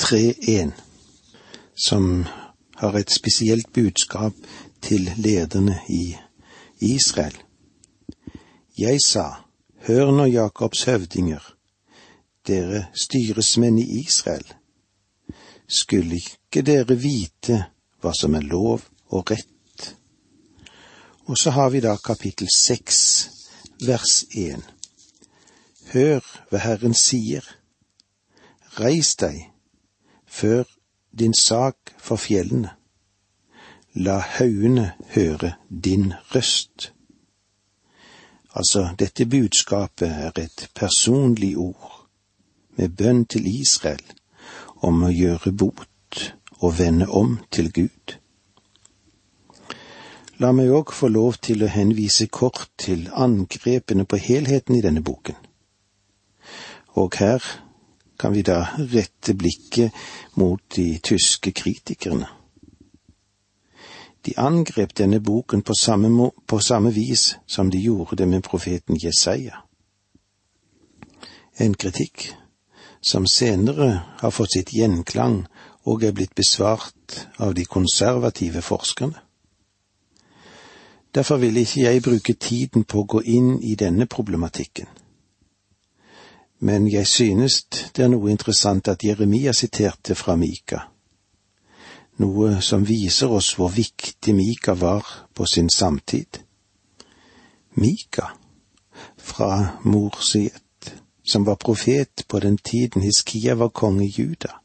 3.1, 0.01 0.71
som 1.87 2.27
har 2.77 2.99
et 2.99 3.11
spesielt 3.11 3.73
budskap 3.73 4.33
til 4.83 5.13
lederne 5.17 5.79
i 5.89 6.17
Israel. 6.81 7.37
Jeg 8.79 9.01
sa, 9.07 9.31
hør 9.87 10.11
nå 10.13 10.25
Jakobs 10.25 10.85
høvdinger, 10.85 11.43
dere 12.47 12.87
styresmenn 12.95 13.79
i 13.79 14.03
Israel 14.05 14.47
skulle 15.67 16.21
ikke 16.21 16.63
dere 16.63 16.97
vite 16.99 17.59
hva 18.03 18.13
som 18.15 18.35
er 18.39 18.47
lov 18.47 18.85
og 19.15 19.31
rett? 19.31 19.91
Og 21.27 21.39
så 21.39 21.51
har 21.51 21.73
vi 21.75 21.83
da 21.83 21.97
kapittel 21.99 22.49
seks, 22.55 22.99
vers 23.83 24.25
én. 24.31 24.63
Hør 25.97 26.25
hva 26.51 26.59
Herren 26.61 26.93
sier. 26.93 27.45
Reis 28.77 29.15
deg, 29.17 29.47
før 30.29 30.67
din 31.19 31.33
sak 31.33 31.95
for 31.97 32.21
fjellene. 32.21 32.75
La 33.95 34.19
haugene 34.35 34.91
høre 35.15 35.55
din 35.71 36.13
røst. 36.35 36.91
Altså, 38.53 38.91
dette 38.99 39.25
budskapet 39.25 40.13
er 40.27 40.37
et 40.43 40.67
personlig 40.75 41.55
ord, 41.57 42.05
med 42.77 42.93
bønn 43.01 43.25
til 43.25 43.49
Israel 43.49 44.05
om 44.85 45.01
å 45.01 45.15
gjøre 45.17 45.55
bot 45.65 46.23
og 46.59 46.79
vende 46.79 47.09
om 47.09 47.39
til 47.49 47.73
Gud. 47.73 48.19
La 50.45 50.53
meg 50.53 50.69
òg 50.69 50.93
få 50.93 51.09
lov 51.09 51.41
til 51.41 51.65
å 51.65 51.73
henvise 51.73 52.29
kort 52.29 52.69
til 52.77 53.09
angrepene 53.17 54.05
på 54.05 54.21
helheten 54.21 54.77
i 54.77 54.85
denne 54.85 55.01
boken. 55.01 55.41
Og 56.97 57.13
her 57.19 57.45
kan 58.19 58.33
vi 58.33 58.43
da 58.43 58.63
rette 58.79 59.35
blikket 59.37 59.93
mot 60.35 60.61
de 60.77 60.99
tyske 61.05 61.53
kritikerne. 61.53 62.27
De 64.27 64.33
angrep 64.39 64.97
denne 64.99 65.21
boken 65.21 65.63
på 65.63 65.75
samme, 65.79 66.31
på 66.47 66.59
samme 66.59 66.91
vis 66.95 67.37
som 67.47 67.71
de 67.71 67.79
gjorde 67.79 68.17
det 68.17 68.29
med 68.29 68.43
profeten 68.43 68.99
Jesaja. 69.05 69.63
En 71.59 71.75
kritikk 71.75 72.33
som 73.01 73.27
senere 73.27 74.03
har 74.19 74.31
fått 74.31 74.57
sitt 74.57 74.73
gjenklang 74.75 75.45
og 75.87 76.03
er 76.05 76.13
blitt 76.13 76.35
besvart 76.35 77.29
av 77.39 77.55
de 77.55 77.65
konservative 77.65 78.63
forskerne. 78.63 79.21
Derfor 81.15 81.37
vil 81.37 81.57
ikke 81.57 81.81
jeg 81.81 82.03
bruke 82.03 82.35
tiden 82.35 82.85
på 82.85 83.01
å 83.01 83.09
gå 83.09 83.23
inn 83.23 83.61
i 83.63 83.77
denne 83.79 84.07
problematikken. 84.07 84.89
Men 86.59 86.89
jeg 86.89 87.07
synes 87.07 87.65
det 87.97 88.05
er 88.05 88.09
noe 88.09 88.31
interessant 88.33 88.89
at 88.89 89.05
Jeremia 89.05 89.53
siterte 89.53 90.15
fra 90.17 90.37
Mika, 90.41 90.87
noe 92.23 92.63
som 92.65 92.87
viser 92.89 93.33
oss 93.33 93.53
hvor 93.59 93.75
viktig 93.75 94.35
Mika 94.35 94.75
var 94.75 95.05
på 95.35 95.47
sin 95.47 95.69
samtid. 95.71 96.41
Mika, 97.77 98.31
fra 99.19 99.81
Morsiet, 99.85 100.63
som 101.25 101.45
var 101.45 101.61
profet 101.61 102.25
på 102.29 102.41
den 102.41 102.57
tiden 102.57 103.03
Hiskia 103.03 103.55
var 103.55 103.69
konge 103.69 104.07
Juda, 104.09 104.63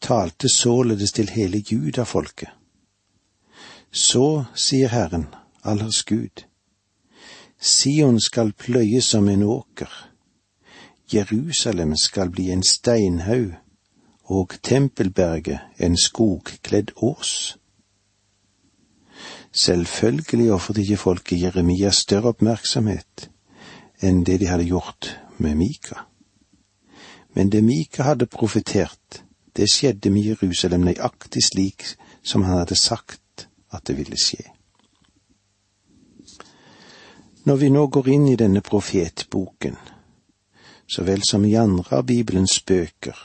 talte 0.00 0.48
således 0.48 1.12
til 1.12 1.28
hele 1.28 1.60
judafolket. 1.60 2.48
Så 3.92 4.44
sier 4.54 4.88
Herren, 4.88 5.26
allers 5.62 6.04
Gud, 6.08 6.46
Sion 7.60 8.20
skal 8.20 8.54
pløyes 8.56 9.04
som 9.04 9.28
en 9.28 9.42
åker 9.42 10.09
Jerusalem 11.14 11.96
skal 11.96 12.30
bli 12.30 12.50
en 12.50 12.62
steinhaug 12.62 13.54
og 14.24 14.54
tempelberget 14.62 15.58
en 15.78 15.96
skogkledd 15.96 16.92
ås. 16.96 17.58
Selvfølgelig 19.52 20.52
ofret 20.52 20.78
ikke 20.78 20.96
folket 20.96 21.42
Jeremia 21.42 21.90
større 21.90 22.30
oppmerksomhet 22.34 23.30
enn 24.00 24.22
det 24.24 24.38
de 24.40 24.46
hadde 24.46 24.68
gjort 24.68 25.10
med 25.38 25.54
Mika. 25.54 26.06
Men 27.34 27.50
det 27.50 27.64
Mika 27.64 28.02
hadde 28.02 28.26
profetert, 28.26 29.24
det 29.56 29.68
skjedde 29.70 30.10
med 30.10 30.22
Jerusalem 30.22 30.86
nøyaktig 30.86 31.42
slik 31.44 31.84
som 32.22 32.42
han 32.42 32.62
hadde 32.62 32.78
sagt 32.78 33.48
at 33.70 33.86
det 33.86 33.98
ville 33.98 34.16
skje. 34.16 34.44
Når 37.44 37.56
vi 37.56 37.68
nå 37.70 37.86
går 37.86 38.08
inn 38.08 38.28
i 38.28 38.36
denne 38.36 38.60
profetboken, 38.60 39.76
så 40.90 41.04
vel 41.06 41.22
som 41.30 41.44
i 41.44 41.54
andre 41.54 41.96
av 41.96 42.06
Bibelens 42.06 42.60
bøker, 42.66 43.16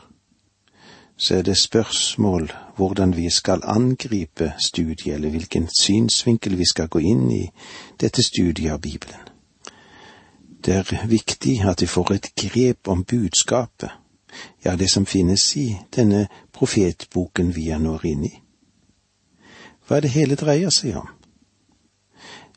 så 1.18 1.36
er 1.36 1.42
det 1.42 1.58
spørsmål 1.58 2.52
hvordan 2.78 3.18
vi 3.18 3.30
skal 3.30 3.62
angripe 3.64 4.54
studiet, 4.60 5.16
eller 5.16 5.30
hvilken 5.30 5.68
synsvinkel 5.80 6.58
vi 6.58 6.66
skal 6.70 6.88
gå 6.88 7.00
inn 7.00 7.32
i 7.32 7.50
dette 8.02 8.24
studiet 8.24 8.74
av 8.74 8.82
Bibelen. 8.82 9.22
Det 10.66 10.74
er 10.74 11.08
viktig 11.08 11.62
at 11.66 11.82
vi 11.82 11.88
får 11.88 12.14
et 12.14 12.32
grep 12.36 12.88
om 12.88 13.04
budskapet, 13.04 13.90
ja, 14.66 14.76
det 14.76 14.90
som 14.92 15.06
finnes 15.06 15.56
i 15.58 15.78
denne 15.96 16.28
profetboken 16.54 17.56
vi 17.56 17.70
er 17.70 17.80
nå 17.80 18.00
inne 18.04 18.28
i. 18.28 18.42
Hva 19.88 19.98
er 19.98 20.02
det 20.02 20.16
hele 20.18 20.36
dreier 20.36 20.74
seg 20.74 20.98
om? 21.00 21.08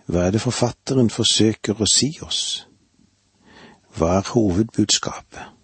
Hva 0.09 0.27
er 0.27 0.33
det 0.33 0.41
forfatteren 0.41 1.11
forsøker 1.13 1.79
å 1.79 1.87
si 1.87 2.17
oss? 2.25 2.68
Hva 3.99 4.19
er 4.19 4.29
hovedbudskapet? 4.31 5.55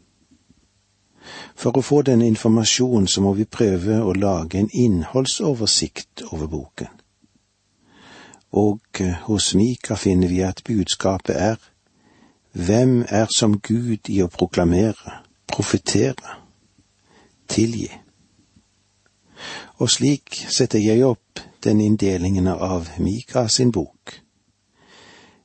For 1.55 1.76
å 1.79 1.83
få 1.87 2.00
denne 2.03 2.26
informasjonen 2.26 3.07
så 3.09 3.23
må 3.23 3.33
vi 3.38 3.47
prøve 3.47 4.00
å 4.03 4.14
lage 4.19 4.59
en 4.59 4.71
innholdsoversikt 4.73 6.25
over 6.33 6.50
boken. 6.50 6.91
Og 8.59 9.00
eh, 9.00 9.14
hos 9.29 9.53
Mika 9.55 9.95
finner 9.99 10.31
vi 10.31 10.43
at 10.47 10.64
budskapet 10.67 11.37
er 11.37 11.71
Hvem 12.55 13.05
er 13.09 13.26
som 13.35 13.57
Gud 13.59 14.11
i 14.11 14.21
å 14.23 14.31
proklamere, 14.31 15.21
profetere, 15.50 16.37
tilgi? 17.50 17.91
Og 19.83 19.91
slik 19.91 20.38
setter 20.55 20.79
jeg 20.79 21.03
opp 21.03 21.43
den 21.67 21.81
inndelingen 21.83 22.47
av 22.47 22.93
Mika 23.03 23.49
sin 23.49 23.73
bok. 23.75 24.21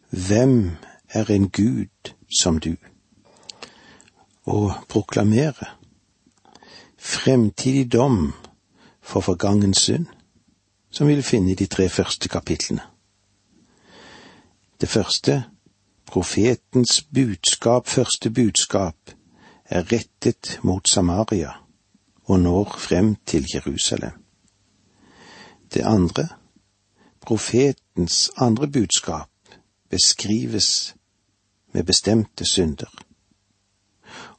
Hvem 0.10 0.78
er 1.10 1.32
en 1.34 1.50
Gud 1.50 2.14
som 2.30 2.60
du. 2.60 2.76
Og 4.46 4.74
proklamere 4.90 5.80
fremtidig 7.00 7.92
dom 7.92 8.34
for 9.02 9.20
forgangen 9.20 9.74
synd, 9.74 10.06
som 10.92 11.08
vi 11.08 11.16
vil 11.16 11.24
finne 11.24 11.52
i 11.52 11.56
de 11.56 11.66
tre 11.66 11.90
første 11.90 12.30
kapitlene. 12.30 12.82
Det 14.82 14.90
første, 14.90 15.44
profetens 16.06 17.02
budskap, 17.14 17.88
første 17.88 18.30
budskap, 18.30 18.96
er 19.66 19.92
rettet 19.92 20.60
mot 20.64 20.90
Samaria 20.90 21.52
og 22.24 22.40
når 22.40 22.76
frem 22.78 23.16
til 23.26 23.46
Jerusalem. 23.54 24.12
Det 25.74 25.82
andre, 25.86 26.28
profetens 27.22 28.32
andre 28.38 28.68
budskap, 28.68 29.30
beskrives 29.90 30.96
med 31.72 31.84
bestemte 31.84 32.46
synder. 32.46 32.90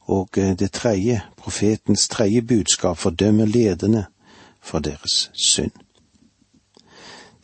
Og 0.01 0.37
eh, 0.37 0.55
det 0.57 0.71
tredje, 0.71 1.21
profetens 1.37 2.07
tredje 2.07 2.41
budskap, 2.41 2.97
fordømmer 2.97 3.45
lederne 3.45 4.05
for 4.61 4.79
deres 4.79 5.31
synd. 5.33 5.71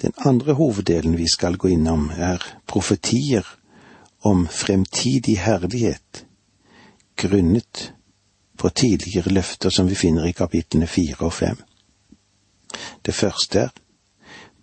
Den 0.01 0.13
andre 0.17 0.53
hoveddelen 0.53 1.17
vi 1.17 1.27
skal 1.27 1.57
gå 1.57 1.67
innom, 1.67 2.11
er 2.17 2.43
profetier 2.67 3.57
om 4.21 4.47
fremtidig 4.47 5.39
herlighet, 5.39 6.25
grunnet 7.15 7.93
på 8.57 8.69
tidligere 8.69 9.33
løfter 9.33 9.69
som 9.69 9.89
vi 9.89 9.95
finner 9.95 10.25
i 10.25 10.31
kapitlene 10.31 10.87
fire 10.87 11.25
og 11.25 11.33
fem. 11.33 11.57
Det 13.05 13.15
første 13.15 13.59
er 13.59 13.69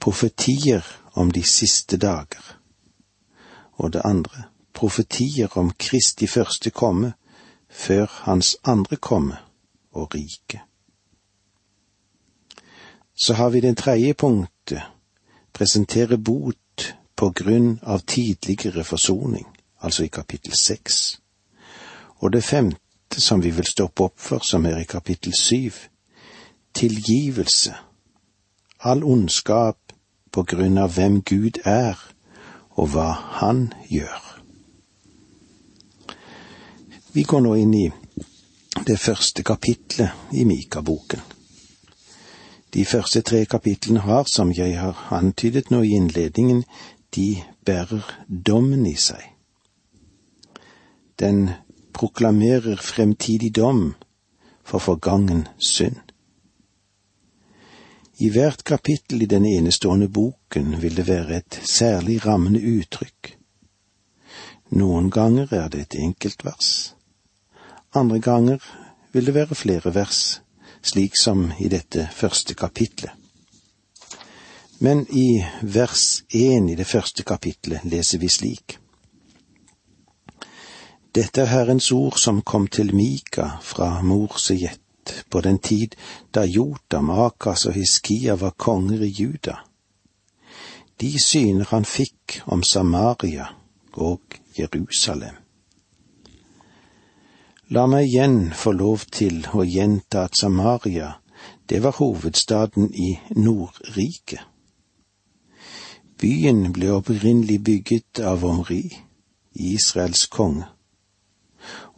profetier 0.01 0.83
om 1.15 1.31
de 1.31 1.43
siste 1.43 1.97
dager, 1.97 2.59
og 3.73 3.93
det 3.93 4.03
andre 4.05 4.54
profetier 4.75 5.59
om 5.59 5.71
Kristi 5.79 6.27
første 6.27 6.71
komme 6.71 7.13
før 7.71 8.07
hans 8.27 8.57
andre 8.65 8.97
komme 8.97 9.37
og 9.93 10.15
rike. 10.15 10.61
Så 13.15 13.35
har 13.35 13.51
vi 13.51 13.61
det 13.61 13.77
tredje 13.77 14.15
punktet, 14.15 14.83
presentere 15.53 16.19
bot 16.19 16.95
på 17.17 17.31
grunn 17.31 17.79
av 17.83 18.03
tidligere 18.07 18.85
forsoning, 18.85 19.47
altså 19.81 20.05
i 20.05 20.11
kapittel 20.11 20.55
seks. 20.59 21.21
Og 22.19 22.33
det 22.33 22.45
femte 22.45 23.21
som 23.21 23.43
vi 23.43 23.51
vil 23.51 23.67
stoppe 23.67 24.09
opp 24.09 24.19
for, 24.19 24.43
som 24.43 24.67
er 24.67 24.81
i 24.83 24.89
kapittel 24.91 25.35
syv, 25.39 25.75
tilgivelse, 26.75 27.75
all 28.81 29.05
ondskap 29.05 29.95
på 30.33 30.43
grunn 30.43 30.79
av 30.79 30.97
hvem 30.97 31.23
Gud 31.23 31.63
er 31.65 32.01
og 32.75 32.91
hva 32.95 33.11
Han 33.39 33.69
gjør. 33.91 34.24
Vi 37.14 37.22
går 37.22 37.40
nå 37.40 37.53
inn 37.55 37.74
i 37.74 37.85
det 38.87 38.96
første 38.98 39.44
kapitlet 39.46 40.35
i 40.35 40.42
Mika-boken. 40.44 41.20
De 42.74 42.83
første 42.85 43.20
tre 43.22 43.44
kapitlene 43.46 44.00
har, 44.03 44.24
som 44.27 44.50
jeg 44.50 44.74
har 44.74 44.98
antydet 45.14 45.70
nå 45.70 45.85
i 45.87 45.92
innledningen, 45.94 46.64
de 47.14 47.38
bærer 47.62 48.03
dommen 48.27 48.83
i 48.90 48.96
seg. 48.98 49.22
Den 51.22 51.53
proklamerer 51.94 52.83
fremtidig 52.83 53.53
dom 53.55 53.92
for 54.66 54.83
forgangen 54.83 55.46
synd. 55.62 56.03
I 58.18 58.33
hvert 58.35 58.66
kapittel 58.66 59.22
i 59.22 59.31
den 59.31 59.46
enestående 59.46 60.11
boken 60.11 60.81
vil 60.83 60.98
det 60.98 61.07
være 61.07 61.38
et 61.38 61.61
særlig 61.62 62.18
rammende 62.27 62.59
uttrykk. 62.74 63.37
Noen 64.74 65.14
ganger 65.14 65.55
er 65.55 65.70
det 65.70 65.87
et 65.87 65.98
enkeltvers, 66.03 66.94
andre 67.94 68.18
ganger 68.20 68.62
vil 69.12 69.26
det 69.26 69.35
være 69.35 69.54
flere 69.54 69.94
vers, 69.94 70.40
slik 70.83 71.16
som 71.20 71.52
i 71.59 71.68
dette 71.68 72.09
første 72.12 72.54
kapitlet. 72.54 73.11
Men 74.78 75.07
i 75.11 75.44
vers 75.62 76.24
én 76.35 76.70
i 76.70 76.74
det 76.74 76.87
første 76.87 77.22
kapitlet 77.22 77.85
leser 77.85 78.18
vi 78.18 78.28
slik. 78.28 78.78
Dette 81.14 81.44
er 81.44 81.52
Herrens 81.52 81.92
ord 81.92 82.18
som 82.18 82.42
kom 82.42 82.66
til 82.66 82.90
Mika 82.94 83.46
fra 83.62 84.02
Morsejet 84.02 84.80
på 85.30 85.40
den 85.40 85.59
tid 85.59 85.94
da 86.35 86.42
Jotam, 86.44 87.11
Akas 87.11 87.66
og 87.66 87.78
Hiskia 87.78 88.35
var 88.35 88.57
konger 88.59 89.04
i 89.07 89.12
Juda. 89.14 89.61
De 91.00 91.12
syner 91.22 91.70
han 91.70 91.85
fikk 91.85 92.40
om 92.46 92.62
Samaria 92.62 93.46
og 93.92 94.40
Jerusalem. 94.59 95.43
La 97.72 97.87
meg 97.88 98.11
igjen 98.11 98.50
få 98.53 98.74
lov 98.77 99.07
til 99.09 99.46
å 99.57 99.62
gjenta 99.64 100.27
at 100.29 100.37
Samaria, 100.37 101.14
det 101.64 101.79
var 101.81 101.96
hovedstaden 101.96 102.90
i 102.92 103.14
Nordriket. 103.40 104.42
Byen 106.20 106.74
ble 106.77 106.90
opprinnelig 106.92 107.57
bygget 107.64 108.20
av 108.20 108.44
Omri, 108.44 108.83
Israels 109.57 110.27
konge, 110.29 110.68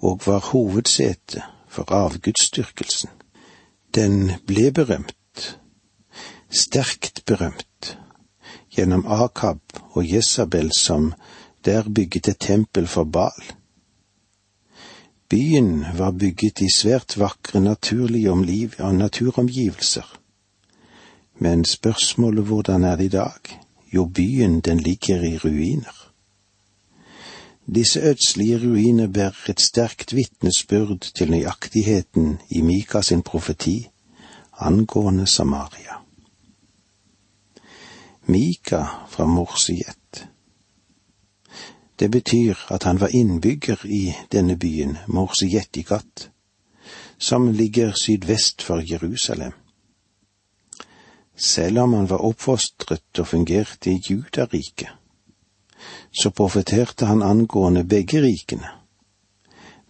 og 0.07 0.23
var 0.29 0.47
hovedsete 0.53 1.43
for 1.67 1.91
avgudsdyrkelsen. 1.91 3.11
Den 3.91 4.39
ble 4.47 4.71
berømt, 4.71 5.59
sterkt 6.47 7.25
berømt, 7.27 7.97
gjennom 8.71 9.03
Akab 9.03 9.61
og 9.91 10.07
Jesabel 10.07 10.71
som 10.79 11.11
der 11.67 11.91
bygget 11.91 12.29
et 12.29 12.45
tempel 12.53 12.87
for 12.87 13.05
Bal 13.05 13.56
Byen 15.29 15.85
var 15.99 16.11
bygget 16.11 16.61
i 16.61 16.69
svært 16.77 17.17
vakre 17.19 17.61
naturlige 17.61 18.31
omliv 18.31 18.71
naturomgivelser. 18.79 20.07
Men 21.39 21.65
spørsmålet 21.65 22.45
hvordan 22.45 22.85
er 22.85 22.97
det 22.97 23.05
i 23.05 23.09
dag? 23.09 23.59
Jo, 23.95 24.05
byen 24.05 24.61
den 24.61 24.81
ligger 24.81 25.23
i 25.23 25.39
ruiner. 25.39 26.13
Disse 27.75 28.01
ødslige 28.01 28.59
ruiner 28.59 29.07
bærer 29.07 29.51
et 29.51 29.61
sterkt 29.61 30.15
vitnesbyrd 30.15 31.11
til 31.15 31.31
nøyaktigheten 31.31 32.39
i 32.51 32.61
Mika 32.61 33.03
sin 33.03 33.23
profeti 33.23 33.89
angående 34.59 35.27
Samaria. 35.27 35.99
Mika 38.27 38.85
fra 39.09 39.27
Morsiet. 39.27 40.29
Det 41.99 42.11
betyr 42.11 42.55
at 42.69 42.83
han 42.83 43.01
var 43.01 43.09
innbygger 43.09 43.87
i 43.87 44.15
denne 44.33 44.59
byen, 44.59 44.99
Morsiet 45.07 46.31
som 47.19 47.53
ligger 47.53 47.93
sydvest 47.93 48.63
for 48.63 48.93
Jerusalem. 48.93 49.53
Selv 51.37 51.79
om 51.79 51.93
han 51.93 52.11
var 52.11 52.25
oppfostret 52.25 53.19
og 53.19 53.27
fungerte 53.27 53.91
i 53.91 54.01
Judariket, 54.11 54.89
så 56.23 56.31
profeterte 56.31 57.07
han 57.07 57.23
angående 57.23 57.85
begge 57.85 58.23
rikene. 58.23 58.69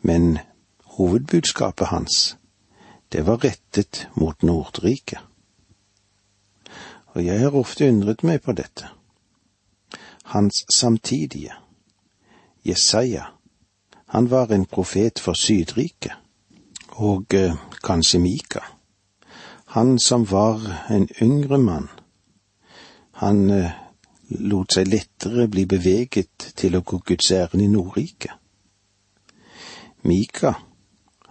Men 0.03 0.39
hovedbudskapet 0.85 1.87
hans, 1.87 2.37
det 3.13 3.27
var 3.27 3.45
rettet 3.45 4.09
mot 4.15 4.43
Nordriket. 4.43 5.19
Og 7.07 7.25
jeg 7.25 7.41
har 7.41 7.55
ofte 7.55 7.89
undret 7.89 8.23
meg 8.23 8.43
på 8.43 8.53
dette. 8.53 8.89
Hans 10.25 10.65
samtidige, 10.75 11.55
Jesaja, 12.67 13.25
han 14.07 14.31
var 14.31 14.53
en 14.53 14.65
profet 14.67 15.21
for 15.23 15.39
Sydriket, 15.39 16.13
og 16.99 17.35
eh, 17.35 17.55
kanskje 17.85 18.19
Mika, 18.19 18.61
han 19.67 19.99
som 19.99 20.31
var 20.31 20.65
en 20.91 21.09
yngre 21.23 21.59
mann. 21.59 21.89
Han 23.23 23.51
eh, 23.51 23.71
lot 24.29 24.75
seg 24.75 24.91
lettere 24.91 25.47
bli 25.49 25.67
beveget 25.71 26.51
til 26.59 26.75
å 26.75 26.83
gå 26.83 26.99
Guds 27.07 27.31
ærend 27.31 27.63
i 27.63 27.71
Nordriket. 27.71 28.35
Mika, 30.03 30.57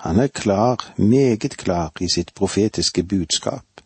han 0.06 0.20
er 0.20 0.28
klar, 0.28 0.94
meget 0.98 1.58
klar 1.58 1.92
i 2.00 2.08
sitt 2.08 2.32
profetiske 2.36 3.04
budskap, 3.04 3.82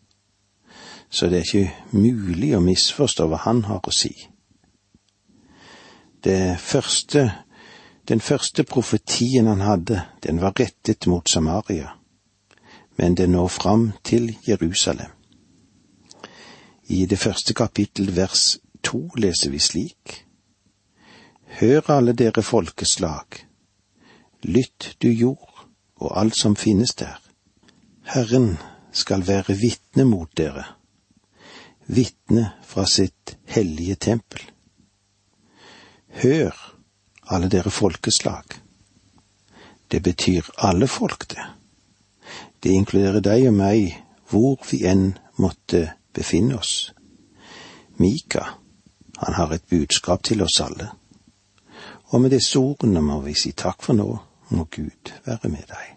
så 1.10 1.30
det 1.30 1.40
er 1.40 1.48
ikke 1.48 1.98
mulig 1.98 2.54
å 2.58 2.62
misforstå 2.62 3.26
hva 3.26 3.42
han 3.48 3.64
har 3.70 3.82
å 3.82 3.94
si. 3.94 4.14
Første, 6.60 7.32
den 8.08 8.20
første 8.20 8.64
profetien 8.64 9.48
han 9.48 9.62
hadde, 9.62 10.02
den 10.24 10.42
var 10.42 10.54
rettet 10.60 11.08
mot 11.08 11.30
Samaria, 11.30 11.94
men 12.98 13.16
den 13.16 13.32
når 13.32 13.48
fram 13.48 13.92
til 14.04 14.36
Jerusalem. 14.48 15.12
I 16.90 17.06
det 17.06 17.20
første 17.20 17.54
kapittel 17.54 18.16
vers 18.16 18.58
to 18.84 19.10
leser 19.16 19.50
vi 19.50 19.60
slik. 19.60 20.26
Hør 21.60 21.90
alle 21.90 22.14
dere 22.14 22.44
folkeslag, 22.44 23.46
lytt 24.44 24.96
du 25.02 25.08
jord 25.08 25.68
og 25.96 26.20
alt 26.20 26.38
som 26.38 26.56
finnes 26.56 26.96
der. 26.96 27.20
Herren 28.04 28.58
skal 28.92 29.28
være 29.28 29.54
vitne 29.54 30.06
mot 30.06 30.32
dere, 30.38 30.64
vitne 31.88 32.52
fra 32.66 32.86
sitt 32.86 33.38
hellige 33.46 33.96
tempel. 33.96 34.42
Hør, 36.10 36.76
alle 37.28 37.50
dere 37.50 37.70
folkeslag. 37.70 38.44
Det 39.92 40.04
betyr 40.04 40.50
alle 40.58 40.88
folk, 40.88 41.30
det. 41.30 41.46
Det 42.64 42.72
inkluderer 42.72 43.22
deg 43.24 43.48
og 43.48 43.54
meg 43.56 43.94
hvor 44.30 44.58
vi 44.72 44.84
enn 44.86 45.14
måtte 45.40 45.86
befinne 46.14 46.58
oss. 46.60 46.92
Mika, 47.98 48.44
han 49.18 49.34
har 49.34 49.54
et 49.54 49.66
budskap 49.70 50.24
til 50.24 50.42
oss 50.42 50.60
alle. 50.62 50.90
Og 52.10 52.22
med 52.22 52.34
disse 52.34 52.60
ordene 52.60 53.02
må 53.02 53.22
vi 53.22 53.36
si 53.38 53.52
takk 53.52 53.84
for 53.86 53.98
nå, 53.98 54.10
må 54.50 54.68
Gud 54.72 55.14
være 55.26 55.50
med 55.50 55.66
deg. 55.70 55.96